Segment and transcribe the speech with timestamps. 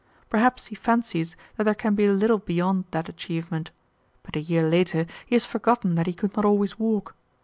[0.31, 3.69] Perhaps he fancies that there can be little beyond that achievement,
[4.23, 7.13] but a year later he has forgotten that he could not always walk.